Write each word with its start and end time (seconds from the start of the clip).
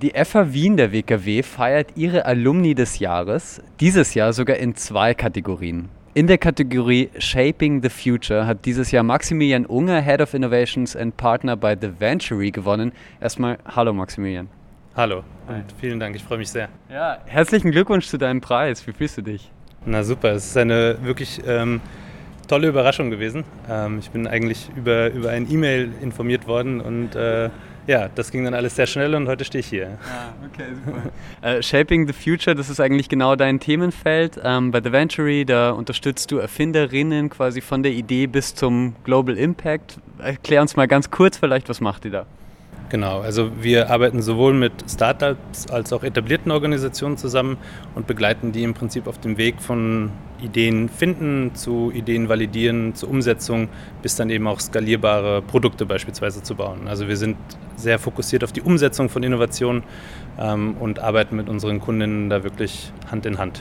Die 0.00 0.12
FH 0.12 0.52
Wien 0.52 0.76
der 0.76 0.92
WKW 0.92 1.42
feiert 1.42 1.96
ihre 1.96 2.24
Alumni 2.24 2.76
des 2.76 3.00
Jahres, 3.00 3.60
dieses 3.80 4.14
Jahr 4.14 4.32
sogar 4.32 4.56
in 4.58 4.76
zwei 4.76 5.12
Kategorien. 5.12 5.88
In 6.14 6.28
der 6.28 6.38
Kategorie 6.38 7.10
Shaping 7.18 7.82
the 7.82 7.88
Future 7.88 8.46
hat 8.46 8.64
dieses 8.64 8.92
Jahr 8.92 9.02
Maximilian 9.02 9.66
Unger, 9.66 10.00
Head 10.00 10.20
of 10.20 10.34
Innovations 10.34 10.94
and 10.94 11.16
Partner 11.16 11.56
bei 11.56 11.76
The 11.76 11.98
Ventury, 11.98 12.52
gewonnen. 12.52 12.92
Erstmal 13.20 13.58
hallo 13.66 13.92
Maximilian. 13.92 14.48
Hallo 14.94 15.24
und 15.48 15.64
vielen 15.80 15.98
Dank, 15.98 16.14
ich 16.14 16.22
freue 16.22 16.38
mich 16.38 16.50
sehr. 16.50 16.68
Ja, 16.88 17.18
herzlichen 17.26 17.72
Glückwunsch 17.72 18.06
zu 18.06 18.18
deinem 18.18 18.40
Preis. 18.40 18.86
Wie 18.86 18.92
fühlst 18.92 19.18
du 19.18 19.22
dich? 19.22 19.50
Na 19.84 20.04
super, 20.04 20.30
es 20.30 20.46
ist 20.46 20.56
eine 20.56 20.96
wirklich 21.02 21.40
ähm, 21.44 21.80
tolle 22.46 22.68
Überraschung 22.68 23.10
gewesen. 23.10 23.42
Ähm, 23.68 23.98
ich 23.98 24.10
bin 24.10 24.28
eigentlich 24.28 24.70
über, 24.76 25.10
über 25.10 25.30
ein 25.30 25.50
E-Mail 25.50 25.90
informiert 26.00 26.46
worden 26.46 26.80
und 26.80 27.16
äh, 27.16 27.50
ja, 27.88 28.08
das 28.14 28.30
ging 28.30 28.44
dann 28.44 28.52
alles 28.54 28.76
sehr 28.76 28.86
schnell 28.86 29.14
und 29.14 29.26
heute 29.26 29.44
stehe 29.44 29.60
ich 29.60 29.66
hier. 29.66 29.98
Ah, 30.04 30.28
okay, 30.46 30.66
super. 30.84 31.02
äh, 31.40 31.62
Shaping 31.62 32.06
the 32.06 32.12
Future, 32.12 32.54
das 32.54 32.68
ist 32.68 32.80
eigentlich 32.80 33.08
genau 33.08 33.34
dein 33.34 33.58
Themenfeld. 33.58 34.38
Ähm, 34.44 34.70
bei 34.70 34.82
The 34.82 34.92
Ventury, 34.92 35.44
da 35.46 35.70
unterstützt 35.70 36.30
du 36.30 36.36
Erfinderinnen 36.36 37.30
quasi 37.30 37.62
von 37.62 37.82
der 37.82 37.92
Idee 37.92 38.26
bis 38.26 38.54
zum 38.54 38.94
Global 39.04 39.38
Impact. 39.38 39.98
Erklär 40.18 40.60
uns 40.60 40.76
mal 40.76 40.86
ganz 40.86 41.10
kurz 41.10 41.38
vielleicht, 41.38 41.68
was 41.70 41.80
macht 41.80 42.04
ihr 42.04 42.10
da? 42.10 42.26
Genau, 42.90 43.20
also 43.20 43.50
wir 43.60 43.90
arbeiten 43.90 44.22
sowohl 44.22 44.54
mit 44.54 44.72
Startups 44.90 45.66
als 45.70 45.92
auch 45.92 46.02
etablierten 46.02 46.50
Organisationen 46.50 47.18
zusammen 47.18 47.58
und 47.94 48.06
begleiten 48.06 48.50
die 48.52 48.62
im 48.62 48.72
Prinzip 48.72 49.06
auf 49.06 49.18
dem 49.18 49.36
Weg 49.36 49.60
von 49.60 50.10
Ideen 50.40 50.88
finden 50.88 51.54
zu 51.54 51.92
Ideen 51.94 52.30
validieren, 52.30 52.94
zur 52.94 53.10
Umsetzung, 53.10 53.68
bis 54.00 54.16
dann 54.16 54.30
eben 54.30 54.46
auch 54.46 54.60
skalierbare 54.60 55.42
Produkte 55.42 55.84
beispielsweise 55.84 56.42
zu 56.42 56.54
bauen. 56.54 56.88
Also 56.88 57.08
wir 57.08 57.18
sind 57.18 57.36
sehr 57.76 57.98
fokussiert 57.98 58.42
auf 58.42 58.52
die 58.52 58.62
Umsetzung 58.62 59.10
von 59.10 59.22
Innovationen 59.22 59.82
ähm, 60.38 60.76
und 60.80 60.98
arbeiten 60.98 61.36
mit 61.36 61.50
unseren 61.50 61.80
Kundinnen 61.80 62.30
da 62.30 62.42
wirklich 62.42 62.90
Hand 63.10 63.26
in 63.26 63.36
Hand. 63.36 63.60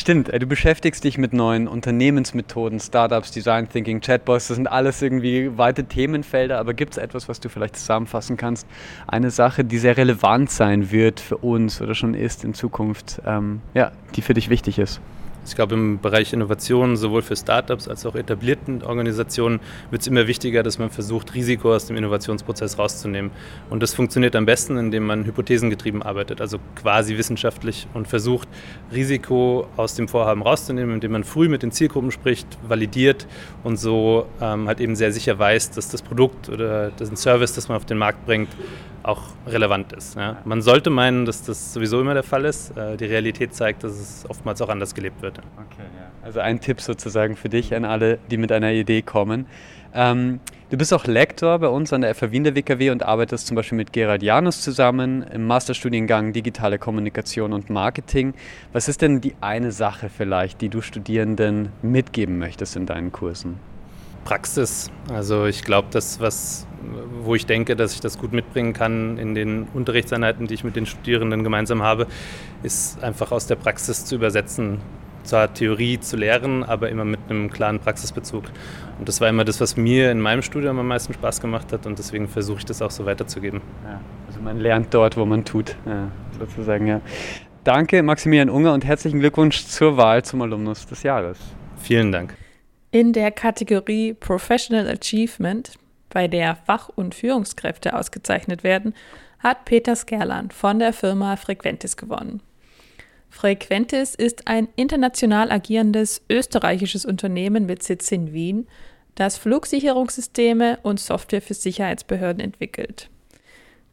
Stimmt, 0.00 0.30
äh, 0.30 0.38
du 0.38 0.46
beschäftigst 0.46 1.04
dich 1.04 1.18
mit 1.18 1.34
neuen 1.34 1.68
Unternehmensmethoden, 1.68 2.80
Startups, 2.80 3.32
Design 3.32 3.68
Thinking, 3.68 4.00
Chatbots, 4.00 4.48
das 4.48 4.54
sind 4.54 4.66
alles 4.66 5.02
irgendwie 5.02 5.58
weite 5.58 5.84
Themenfelder, 5.84 6.58
aber 6.58 6.72
gibt 6.72 6.92
es 6.92 6.96
etwas, 6.96 7.28
was 7.28 7.38
du 7.38 7.50
vielleicht 7.50 7.76
zusammenfassen 7.76 8.38
kannst? 8.38 8.66
Eine 9.06 9.30
Sache, 9.30 9.62
die 9.62 9.76
sehr 9.76 9.98
relevant 9.98 10.50
sein 10.50 10.90
wird 10.90 11.20
für 11.20 11.36
uns 11.36 11.82
oder 11.82 11.94
schon 11.94 12.14
ist 12.14 12.44
in 12.44 12.54
Zukunft, 12.54 13.20
ähm, 13.26 13.60
ja, 13.74 13.92
die 14.16 14.22
für 14.22 14.32
dich 14.32 14.48
wichtig 14.48 14.78
ist? 14.78 15.02
Ich 15.46 15.54
glaube, 15.54 15.74
im 15.74 16.00
Bereich 16.00 16.32
Innovation, 16.32 16.96
sowohl 16.96 17.22
für 17.22 17.36
Startups 17.36 17.88
als 17.88 18.04
auch 18.06 18.14
etablierten 18.14 18.82
Organisationen, 18.82 19.60
wird 19.90 20.02
es 20.02 20.08
immer 20.08 20.26
wichtiger, 20.26 20.62
dass 20.62 20.78
man 20.78 20.90
versucht, 20.90 21.34
Risiko 21.34 21.74
aus 21.74 21.86
dem 21.86 21.96
Innovationsprozess 21.96 22.78
rauszunehmen. 22.78 23.30
Und 23.70 23.82
das 23.82 23.94
funktioniert 23.94 24.36
am 24.36 24.46
besten, 24.46 24.76
indem 24.76 25.06
man 25.06 25.24
hypothesengetrieben 25.24 26.02
arbeitet, 26.02 26.40
also 26.40 26.58
quasi 26.76 27.16
wissenschaftlich 27.16 27.86
und 27.94 28.08
versucht, 28.08 28.48
Risiko 28.92 29.66
aus 29.76 29.94
dem 29.94 30.08
Vorhaben 30.08 30.42
rauszunehmen, 30.42 30.94
indem 30.94 31.12
man 31.12 31.24
früh 31.24 31.48
mit 31.48 31.62
den 31.62 31.72
Zielgruppen 31.72 32.10
spricht, 32.10 32.46
validiert 32.66 33.26
und 33.64 33.76
so 33.76 34.26
ähm, 34.40 34.68
halt 34.68 34.80
eben 34.80 34.96
sehr 34.96 35.12
sicher 35.12 35.38
weiß, 35.38 35.70
dass 35.70 35.88
das 35.88 36.02
Produkt 36.02 36.48
oder 36.48 36.90
das 36.90 37.10
Service, 37.20 37.54
das 37.54 37.68
man 37.68 37.76
auf 37.76 37.84
den 37.84 37.98
Markt 37.98 38.24
bringt, 38.26 38.48
auch 39.02 39.22
relevant 39.46 39.92
ist. 39.92 40.16
Ja. 40.16 40.38
Man 40.44 40.62
sollte 40.62 40.90
meinen, 40.90 41.24
dass 41.24 41.42
das 41.42 41.72
sowieso 41.72 42.00
immer 42.00 42.14
der 42.14 42.22
Fall 42.22 42.44
ist. 42.44 42.76
Äh, 42.76 42.96
die 42.96 43.06
Realität 43.06 43.54
zeigt, 43.54 43.84
dass 43.84 43.92
es 43.92 44.26
oftmals 44.28 44.60
auch 44.62 44.68
anders 44.68 44.94
gelebt 44.94 45.22
wird. 45.22 45.38
Okay, 45.38 45.82
ja. 45.82 46.10
Also 46.22 46.40
ein 46.40 46.60
Tipp 46.60 46.80
sozusagen 46.80 47.36
für 47.36 47.48
dich 47.48 47.74
an 47.74 47.84
alle, 47.84 48.18
die 48.30 48.36
mit 48.36 48.52
einer 48.52 48.72
Idee 48.72 49.02
kommen. 49.02 49.46
Ähm, 49.92 50.40
du 50.68 50.76
bist 50.76 50.92
auch 50.92 51.06
Lektor 51.06 51.58
bei 51.58 51.68
uns 51.68 51.92
an 51.92 52.02
der 52.02 52.14
FH 52.14 52.30
Wien 52.30 52.44
der 52.44 52.54
WKW 52.54 52.90
und 52.90 53.02
arbeitest 53.02 53.46
zum 53.46 53.56
Beispiel 53.56 53.76
mit 53.76 53.92
Gerald 53.92 54.22
Janus 54.22 54.62
zusammen 54.62 55.22
im 55.22 55.46
Masterstudiengang 55.46 56.32
Digitale 56.32 56.78
Kommunikation 56.78 57.52
und 57.52 57.70
Marketing. 57.70 58.34
Was 58.72 58.88
ist 58.88 59.02
denn 59.02 59.20
die 59.20 59.34
eine 59.40 59.72
Sache 59.72 60.08
vielleicht, 60.08 60.60
die 60.60 60.68
du 60.68 60.80
Studierenden 60.80 61.70
mitgeben 61.82 62.38
möchtest 62.38 62.76
in 62.76 62.86
deinen 62.86 63.10
Kursen? 63.12 63.58
Praxis. 64.24 64.90
Also 65.12 65.46
ich 65.46 65.64
glaube, 65.64 65.88
das, 65.90 66.20
was, 66.20 66.66
wo 67.24 67.34
ich 67.34 67.46
denke, 67.46 67.76
dass 67.76 67.94
ich 67.94 68.00
das 68.00 68.18
gut 68.18 68.32
mitbringen 68.32 68.72
kann 68.72 69.18
in 69.18 69.34
den 69.34 69.64
Unterrichtseinheiten, 69.74 70.46
die 70.46 70.54
ich 70.54 70.64
mit 70.64 70.76
den 70.76 70.86
Studierenden 70.86 71.44
gemeinsam 71.44 71.82
habe, 71.82 72.06
ist 72.62 73.02
einfach 73.02 73.32
aus 73.32 73.46
der 73.46 73.56
Praxis 73.56 74.04
zu 74.04 74.14
übersetzen. 74.14 74.78
Zwar 75.22 75.52
Theorie 75.52 76.00
zu 76.00 76.16
lehren, 76.16 76.64
aber 76.64 76.88
immer 76.88 77.04
mit 77.04 77.20
einem 77.28 77.50
klaren 77.50 77.78
Praxisbezug. 77.78 78.44
Und 78.98 79.08
das 79.08 79.20
war 79.20 79.28
immer 79.28 79.44
das, 79.44 79.60
was 79.60 79.76
mir 79.76 80.10
in 80.10 80.18
meinem 80.20 80.40
Studium 80.42 80.78
am 80.78 80.88
meisten 80.88 81.12
Spaß 81.12 81.40
gemacht 81.40 81.72
hat 81.72 81.86
und 81.86 81.98
deswegen 81.98 82.26
versuche 82.26 82.58
ich 82.60 82.64
das 82.64 82.80
auch 82.80 82.90
so 82.90 83.04
weiterzugeben. 83.04 83.60
Ja, 83.84 84.00
also 84.26 84.40
man 84.40 84.58
lernt 84.58 84.94
dort, 84.94 85.16
wo 85.16 85.26
man 85.26 85.44
tut, 85.44 85.76
ja, 85.84 86.08
sozusagen. 86.38 86.86
Ja. 86.86 87.00
Danke, 87.64 88.02
Maximilian 88.02 88.48
Unger, 88.48 88.72
und 88.72 88.86
herzlichen 88.86 89.20
Glückwunsch 89.20 89.66
zur 89.66 89.98
Wahl 89.98 90.24
zum 90.24 90.40
Alumnus 90.40 90.86
des 90.86 91.02
Jahres. 91.02 91.38
Vielen 91.76 92.10
Dank. 92.12 92.34
In 92.90 93.12
der 93.12 93.30
Kategorie 93.30 94.14
Professional 94.14 94.88
Achievement, 94.88 95.74
bei 96.10 96.28
der 96.28 96.56
Fach- 96.66 96.90
und 96.90 97.14
Führungskräfte 97.14 97.96
ausgezeichnet 97.96 98.64
werden, 98.64 98.94
hat 99.38 99.64
Peter 99.64 99.96
Skerland 99.96 100.52
von 100.52 100.78
der 100.78 100.92
Firma 100.92 101.36
Frequentis 101.36 101.96
gewonnen. 101.96 102.42
Frequentis 103.30 104.14
ist 104.14 104.48
ein 104.48 104.68
international 104.76 105.50
agierendes 105.50 106.22
österreichisches 106.28 107.06
Unternehmen 107.06 107.64
mit 107.64 107.82
Sitz 107.82 108.10
in 108.12 108.32
Wien, 108.32 108.66
das 109.14 109.38
Flugsicherungssysteme 109.38 110.78
und 110.82 111.00
Software 111.00 111.42
für 111.42 111.54
Sicherheitsbehörden 111.54 112.42
entwickelt. 112.42 113.08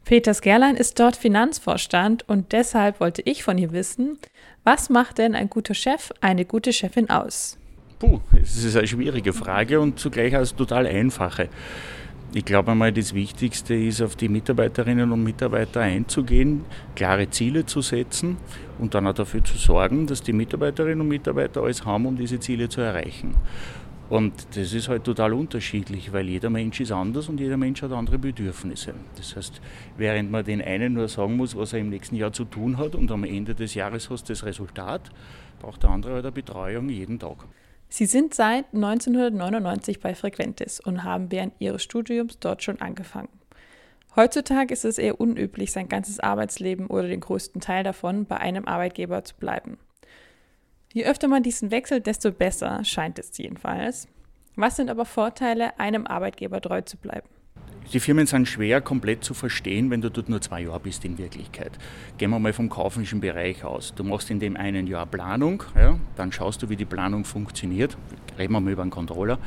Peter 0.04 0.32
Skerlein 0.32 0.76
ist 0.76 0.98
dort 0.98 1.16
Finanzvorstand 1.16 2.28
und 2.28 2.52
deshalb 2.52 2.98
wollte 2.98 3.22
ich 3.24 3.42
von 3.42 3.58
ihr 3.58 3.72
wissen, 3.72 4.18
was 4.64 4.88
macht 4.88 5.18
denn 5.18 5.34
ein 5.34 5.50
guter 5.50 5.74
Chef, 5.74 6.10
eine 6.20 6.44
gute 6.44 6.72
Chefin 6.72 7.10
aus? 7.10 7.58
Puh, 7.98 8.20
es 8.40 8.64
ist 8.64 8.76
eine 8.76 8.86
schwierige 8.86 9.32
Frage 9.32 9.80
und 9.80 9.98
zugleich 9.98 10.34
eine 10.34 10.46
total 10.46 10.86
einfache. 10.86 11.48
Ich 12.34 12.44
glaube 12.44 12.72
einmal, 12.72 12.92
das 12.92 13.14
Wichtigste 13.14 13.74
ist, 13.74 14.02
auf 14.02 14.14
die 14.14 14.28
Mitarbeiterinnen 14.28 15.10
und 15.12 15.24
Mitarbeiter 15.24 15.80
einzugehen, 15.80 16.66
klare 16.94 17.30
Ziele 17.30 17.64
zu 17.64 17.80
setzen 17.80 18.36
und 18.78 18.94
dann 18.94 19.06
auch 19.06 19.14
dafür 19.14 19.42
zu 19.42 19.56
sorgen, 19.56 20.06
dass 20.06 20.22
die 20.22 20.34
Mitarbeiterinnen 20.34 21.00
und 21.00 21.08
Mitarbeiter 21.08 21.62
alles 21.62 21.86
haben, 21.86 22.04
um 22.04 22.18
diese 22.18 22.38
Ziele 22.38 22.68
zu 22.68 22.82
erreichen. 22.82 23.34
Und 24.10 24.56
das 24.56 24.74
ist 24.74 24.88
halt 24.90 25.04
total 25.04 25.32
unterschiedlich, 25.32 26.12
weil 26.12 26.28
jeder 26.28 26.50
Mensch 26.50 26.80
ist 26.80 26.92
anders 26.92 27.30
und 27.30 27.40
jeder 27.40 27.56
Mensch 27.56 27.80
hat 27.80 27.92
andere 27.92 28.18
Bedürfnisse. 28.18 28.92
Das 29.16 29.34
heißt, 29.34 29.62
während 29.96 30.30
man 30.30 30.44
den 30.44 30.60
einen 30.60 30.94
nur 30.94 31.08
sagen 31.08 31.34
muss, 31.36 31.56
was 31.56 31.72
er 31.72 31.78
im 31.78 31.88
nächsten 31.88 32.16
Jahr 32.16 32.32
zu 32.34 32.44
tun 32.44 32.76
hat 32.76 32.94
und 32.94 33.10
am 33.10 33.24
Ende 33.24 33.54
des 33.54 33.74
Jahres 33.74 34.10
hast 34.10 34.28
du 34.28 34.32
das 34.34 34.44
Resultat, 34.44 35.10
braucht 35.60 35.82
der 35.82 35.90
andere 35.90 36.12
halt 36.14 36.26
eine 36.26 36.32
Betreuung 36.32 36.90
jeden 36.90 37.18
Tag. 37.18 37.46
Sie 37.88 38.06
sind 38.06 38.34
seit 38.34 38.66
1999 38.74 40.00
bei 40.00 40.14
Frequentis 40.14 40.78
und 40.80 41.04
haben 41.04 41.30
während 41.30 41.54
ihres 41.58 41.82
Studiums 41.82 42.38
dort 42.38 42.62
schon 42.62 42.80
angefangen. 42.80 43.30
Heutzutage 44.14 44.72
ist 44.72 44.84
es 44.84 44.98
eher 44.98 45.20
unüblich, 45.20 45.72
sein 45.72 45.88
ganzes 45.88 46.20
Arbeitsleben 46.20 46.88
oder 46.88 47.08
den 47.08 47.20
größten 47.20 47.60
Teil 47.60 47.84
davon 47.84 48.26
bei 48.26 48.36
einem 48.36 48.66
Arbeitgeber 48.66 49.24
zu 49.24 49.36
bleiben. 49.36 49.78
Je 50.92 51.04
öfter 51.04 51.28
man 51.28 51.42
diesen 51.42 51.70
wechselt, 51.70 52.06
desto 52.06 52.32
besser 52.32 52.84
scheint 52.84 53.18
es 53.18 53.36
jedenfalls. 53.36 54.08
Was 54.56 54.76
sind 54.76 54.90
aber 54.90 55.04
Vorteile, 55.04 55.78
einem 55.78 56.06
Arbeitgeber 56.06 56.60
treu 56.60 56.80
zu 56.82 56.96
bleiben? 56.96 57.28
Die 57.94 58.00
Firmen 58.00 58.26
sind 58.26 58.46
schwer 58.46 58.82
komplett 58.82 59.24
zu 59.24 59.32
verstehen, 59.32 59.90
wenn 59.90 60.02
du 60.02 60.10
dort 60.10 60.28
nur 60.28 60.42
zwei 60.42 60.60
Jahre 60.60 60.78
bist 60.78 61.06
in 61.06 61.16
Wirklichkeit. 61.16 61.72
Gehen 62.18 62.28
wir 62.30 62.38
mal 62.38 62.52
vom 62.52 62.68
kaufmännischen 62.68 63.20
Bereich 63.20 63.64
aus. 63.64 63.94
Du 63.96 64.04
machst 64.04 64.30
in 64.30 64.40
dem 64.40 64.58
einen 64.58 64.86
Jahr 64.86 65.06
Planung, 65.06 65.62
ja, 65.74 65.98
dann 66.14 66.30
schaust 66.30 66.62
du, 66.62 66.68
wie 66.68 66.76
die 66.76 66.84
Planung 66.84 67.24
funktioniert. 67.24 67.96
Reden 68.38 68.52
wir 68.52 68.60
mal 68.60 68.72
über 68.72 68.82
einen 68.82 68.90
Controller. 68.90 69.38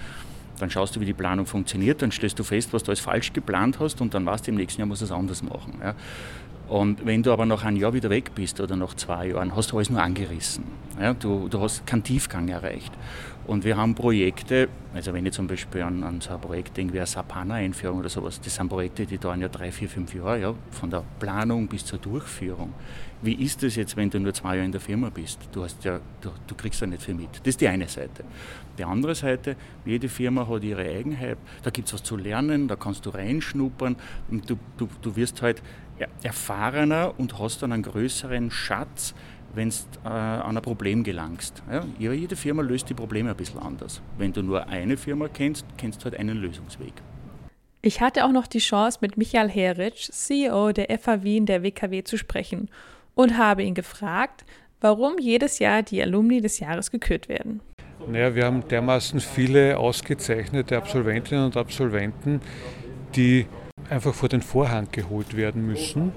Dann 0.58 0.72
schaust 0.72 0.96
du, 0.96 1.02
wie 1.02 1.06
die 1.06 1.14
Planung 1.14 1.46
funktioniert, 1.46 2.02
dann 2.02 2.12
stellst 2.12 2.40
du 2.40 2.44
fest, 2.44 2.74
was 2.74 2.82
du 2.82 2.92
als 2.92 3.00
falsch 3.00 3.32
geplant 3.32 3.80
hast 3.80 4.02
und 4.02 4.16
dann 4.16 4.26
weißt 4.26 4.48
du, 4.48 4.52
im 4.52 4.58
nächsten 4.58 4.82
Jahr 4.82 4.88
musst 4.88 5.02
du 5.02 5.06
es 5.06 5.12
anders 5.12 5.44
machen. 5.44 5.80
Ja. 5.80 5.94
Und 6.72 7.06
wenn 7.06 7.22
du 7.22 7.34
aber 7.34 7.46
nach 7.46 7.66
einem 7.66 7.76
Jahr 7.76 7.94
wieder 7.94 8.10
weg 8.10 8.32
bist 8.34 8.62
oder 8.62 8.78
nach 8.78 8.94
zwei 8.94 9.28
Jahren, 9.28 9.54
hast 9.58 9.74
du 9.74 9.76
alles 9.76 9.90
nur 9.90 10.02
angerissen. 10.02 10.64
Ja, 10.98 11.14
du, 11.14 11.50
du 11.50 11.60
hast 11.60 11.86
keinen 11.86 12.02
Tiefgang 12.02 12.48
erreicht. 12.48 12.94
Und 13.46 13.66
wir 13.66 13.76
haben 13.76 13.94
Projekte, 13.94 14.70
also 14.94 15.12
wenn 15.12 15.26
ich 15.26 15.34
zum 15.34 15.48
Beispiel 15.48 15.82
an, 15.82 16.02
an 16.02 16.22
so 16.22 16.34
ein 16.34 16.40
Projekt 16.40 16.78
denke 16.78 16.94
wie 16.94 17.00
eine 17.00 17.08
SAP-HANA-Einführung 17.08 18.00
oder 18.00 18.08
sowas, 18.08 18.40
das 18.40 18.56
sind 18.56 18.70
Projekte, 18.70 19.06
die 19.06 19.18
dauern 19.18 19.42
ja 19.42 19.50
drei, 19.50 19.70
vier, 19.70 19.90
fünf 19.90 20.16
Jahre, 20.16 20.40
ja, 20.40 20.54
von 20.70 20.90
der 20.90 21.04
Planung 21.20 21.68
bis 21.68 21.84
zur 21.84 22.00
Durchführung. 22.00 22.72
Wie 23.22 23.34
ist 23.34 23.62
das 23.64 23.76
jetzt, 23.76 23.98
wenn 23.98 24.10
du 24.10 24.22
nur 24.22 24.34
zwei 24.34 24.56
Jahre 24.56 24.66
in 24.66 24.72
der 24.72 24.80
Firma 24.80 25.10
bist? 25.10 25.40
Du, 25.52 25.66
hast 25.66 25.84
ja, 25.84 26.00
du, 26.22 26.30
du 26.48 26.56
kriegst 26.56 26.80
ja 26.80 26.88
nicht 26.88 27.04
viel 27.04 27.16
mit. 27.16 27.32
Das 27.40 27.48
ist 27.48 27.60
die 27.60 27.68
eine 27.68 27.90
Seite. 27.90 28.24
Die 28.78 28.86
andere 28.86 29.14
Seite, 29.14 29.58
jede 29.86 30.08
Firma 30.08 30.48
hat 30.48 30.64
ihre 30.64 30.84
Eigenheit, 30.84 31.38
da 31.64 31.70
gibt 31.70 31.90
es 31.90 31.96
was 31.96 32.04
zu 32.04 32.16
lernen, 32.16 32.70
da 32.70 32.78
kannst 32.78 33.06
du 33.06 33.10
reinschnuppern 33.10 33.98
und 34.30 34.50
du, 34.50 34.58
du, 34.78 34.88
du 35.02 35.16
wirst 35.18 35.42
halt 35.42 35.62
erfahrener 36.62 37.14
und 37.18 37.40
hast 37.40 37.64
dann 37.64 37.72
einen 37.72 37.84
größeren 37.84 38.52
Schatz 38.52 39.14
wenn 39.54 39.68
du 39.68 39.76
äh, 40.06 40.08
an 40.08 40.56
ein 40.56 40.64
Problem 40.64 41.04
gelangst. 41.04 41.62
Ja, 42.00 42.14
jede 42.14 42.38
Firma 42.38 42.62
löst 42.62 42.90
die 42.90 42.94
Probleme 42.94 43.32
ein 43.32 43.36
bisschen 43.36 43.60
anders. 43.60 44.02
Wenn 44.18 44.32
du 44.32 44.42
nur 44.42 44.70
eine 44.70 44.96
Firma 44.96 45.28
kennst, 45.28 45.66
kennst 45.78 46.00
du 46.00 46.06
halt 46.06 46.16
einen 46.18 46.38
Lösungsweg. 46.38 46.94
Ich 47.82 48.00
hatte 48.00 48.24
auch 48.24 48.32
noch 48.32 48.48
die 48.48 48.60
Chance, 48.60 49.00
mit 49.02 49.18
Michael 49.18 49.50
Heritsch, 49.50 50.10
CEO 50.10 50.72
der 50.72 50.98
FA 50.98 51.24
Wien 51.24 51.46
der 51.46 51.64
WKW, 51.64 52.02
zu 52.06 52.18
sprechen 52.18 52.70
und 53.14 53.38
habe 53.38 53.64
ihn 53.64 53.74
gefragt, 53.74 54.46
warum 54.80 55.18
jedes 55.20 55.60
Jahr 55.60 55.84
die 55.84 56.02
Alumni 56.02 56.40
des 56.40 56.60
Jahres 56.60 56.90
gekürt 56.90 57.28
werden. 57.28 57.60
Naja, 58.08 58.34
wir 58.34 58.46
haben 58.46 58.66
dermaßen 58.66 59.20
viele 59.20 59.78
ausgezeichnete 59.78 60.78
Absolventinnen 60.78 61.44
und 61.44 61.58
Absolventen, 61.58 62.40
die 63.18 63.48
einfach 63.90 64.14
vor 64.14 64.30
den 64.30 64.42
Vorhang 64.42 64.88
geholt 64.94 65.36
werden 65.36 65.68
müssen. 65.68 66.14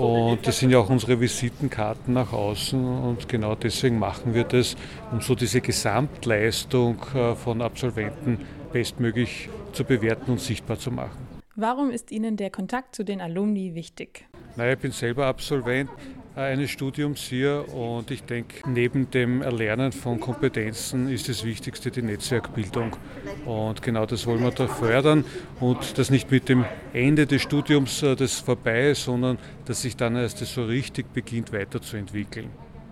Und 0.00 0.46
das 0.46 0.58
sind 0.58 0.70
ja 0.70 0.78
auch 0.78 0.88
unsere 0.88 1.20
Visitenkarten 1.20 2.14
nach 2.14 2.32
außen 2.32 2.82
und 2.82 3.28
genau 3.28 3.54
deswegen 3.54 3.98
machen 3.98 4.32
wir 4.32 4.44
das, 4.44 4.76
um 5.12 5.20
so 5.20 5.34
diese 5.34 5.60
Gesamtleistung 5.60 6.96
äh, 7.14 7.34
von 7.34 7.60
Absolventen 7.60 8.38
bestmöglich 8.72 9.50
zu 9.72 9.84
bewerten 9.84 10.32
und 10.32 10.40
sichtbar 10.40 10.78
zu 10.78 10.90
machen. 10.90 11.28
Warum 11.54 11.90
ist 11.90 12.10
Ihnen 12.12 12.38
der 12.38 12.50
Kontakt 12.50 12.94
zu 12.94 13.04
den 13.04 13.20
Alumni 13.20 13.74
wichtig? 13.74 14.24
Naja, 14.56 14.72
ich 14.72 14.78
bin 14.78 14.92
selber 14.92 15.26
Absolvent 15.26 15.90
eines 16.40 16.70
Studiums 16.70 17.20
hier 17.20 17.66
und 17.74 18.10
ich 18.10 18.22
denke, 18.24 18.56
neben 18.66 19.10
dem 19.10 19.42
Erlernen 19.42 19.92
von 19.92 20.18
Kompetenzen 20.18 21.08
ist 21.08 21.28
das 21.28 21.44
Wichtigste 21.44 21.90
die 21.90 22.02
Netzwerkbildung. 22.02 22.96
Und 23.44 23.82
genau 23.82 24.06
das 24.06 24.26
wollen 24.26 24.42
wir 24.42 24.50
da 24.50 24.66
fördern 24.66 25.24
und 25.60 25.98
das 25.98 26.10
nicht 26.10 26.30
mit 26.30 26.48
dem 26.48 26.64
Ende 26.92 27.26
des 27.26 27.42
Studiums 27.42 28.02
äh, 28.02 28.16
das 28.16 28.40
vorbei 28.40 28.90
ist, 28.90 29.04
sondern 29.04 29.38
dass 29.66 29.82
sich 29.82 29.96
dann 29.96 30.16
erst 30.16 30.38
so 30.38 30.64
richtig 30.64 31.12
beginnt 31.12 31.52
weiterzuentwickeln. 31.52 32.50